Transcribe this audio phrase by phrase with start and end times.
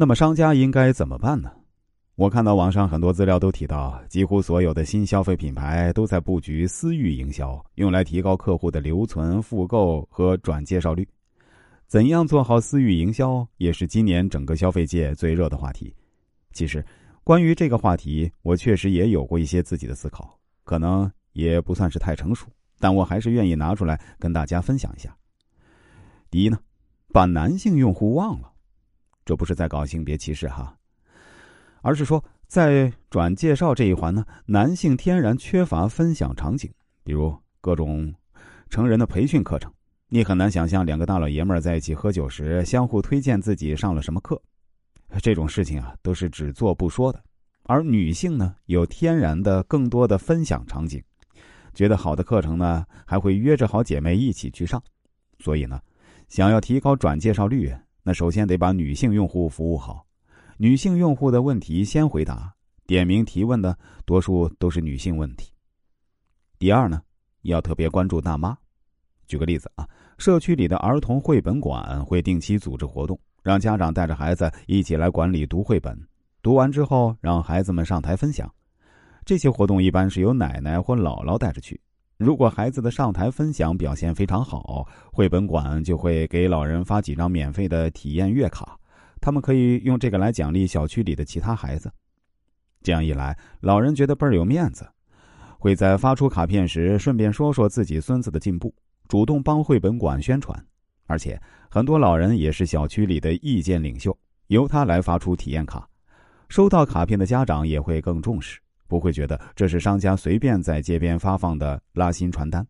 [0.00, 1.50] 那么商家应该怎么办呢？
[2.14, 11.04] 我看到网上很多资料都提到，几乎所有的新消费品牌都在布局私域营销，用来提高客户的留存、复购和转介绍率。
[11.88, 15.92] 怎样做好私域营销，也是今年整个消费界最热的话题。
[16.52, 16.84] 其实，
[17.24, 22.46] 关于这个话题，我确实也有过一些自己的思考，可能也不算是太成熟，
[22.78, 25.12] 但我还是愿意拿出来跟大家分享一下。
[26.30, 26.56] 第一呢，
[27.12, 28.52] 把男性用户忘了，
[29.28, 30.74] 这不是在搞性别歧视哈，
[31.82, 36.72] 而是说在转介绍这一环呢，男性天然缺乏分享场景，
[37.04, 38.14] 比如各种
[38.70, 39.70] 成人的培训课程，
[40.08, 44.40] 你很难想象两个大老爷们儿在一起喝酒时相互推荐自己上了什么课。
[45.20, 47.22] 这种事情啊，都是只做不说的，
[47.64, 51.04] 而女性呢，有天然的更多的分享场景，
[51.74, 54.82] 觉得好的课程呢，还会约着好姐妹一起去上，
[55.38, 55.78] 所以呢，
[56.30, 57.70] 想要提高转介绍率，
[58.08, 60.02] 那首先得把女性用户服务好，
[60.56, 62.50] 女性用户的问题先回答，
[62.86, 63.76] 点名提问的
[64.06, 65.52] 多数都是女性问题。
[66.58, 67.02] 第二呢，
[67.42, 68.56] 要特别关注大妈，
[69.26, 73.20] 举个例子啊，社区里的儿童绘本馆会定期组织活动。
[73.42, 75.94] 让家长带着孩子一起来管理读绘本，
[76.40, 78.50] 读完之后让孩子们上台分享。
[79.26, 81.78] 这些活动一般是由奶奶或姥姥带着去。
[82.18, 88.76] 如果孩子的上台分享表现非常好，绘本馆就会给老人发几张免费的体验月卡，
[89.20, 91.88] 他们可以用这个来奖励小区里的其他孩子。
[92.82, 94.84] 这样一来，老人觉得倍儿有面子，
[95.60, 98.74] 会在发出卡片时顺便说说自己孙子的进步，
[99.06, 100.60] 主动帮绘本馆宣传。
[101.06, 104.16] 而且很多老人也是小区里的意见领袖，
[104.48, 105.88] 由他来发出体验卡，
[106.48, 108.58] 收到卡片的家长也会更重视，
[108.88, 112.66] 不会觉得这是商家随便在街边发放的拉新传单。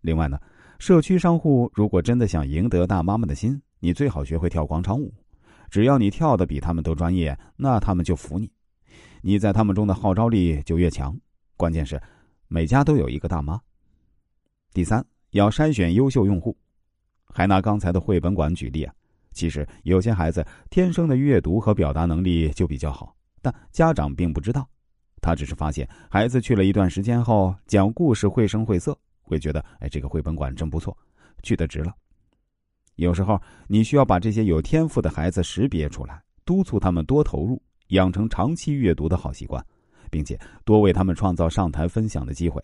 [0.00, 0.38] 另外呢，
[0.78, 5.14] 社区商户如果真的想赢得大妈们的心，你最好学会跳广场舞，
[5.70, 8.50] 只要你跳的比他们都专业，那他们就服你，
[9.22, 11.16] 你在他们中的号召力就越强。
[11.56, 12.00] 关键是
[12.48, 13.60] 每家都有一个大妈。
[14.72, 16.56] 第三，要筛选优秀用户。
[17.26, 18.94] 还拿刚才的绘本馆举例啊，
[19.32, 24.68] 其实有些孩子天生的阅读和表达能力就比较好，但家长并不知道，
[25.24, 30.94] 他只是发现孩子去了一段时间后讲故事绘声绘色，会觉得哎这个绘本馆真不错，
[31.42, 31.90] 去的值了。
[32.96, 39.64] 有时候你需要把这些有天赋的孩子识别出来，督促他们多投入，养成长期阅读的好习惯，
[40.10, 42.62] 并且多为他们创造上台分享的机会，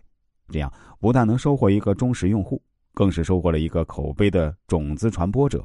[0.50, 2.62] 这样不但能收获一个忠实用户。
[2.92, 5.64] 更是收获了一个口碑的种子传播者，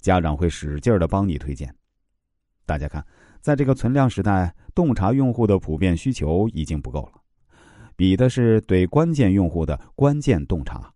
[0.00, 1.72] 家长会使劲的帮你推荐。
[2.64, 3.04] 大家看，
[3.40, 7.20] 在这个存量时代，洞察用户的普遍需求已经不够了，
[7.96, 10.92] 比的是对关键用户的关键洞察。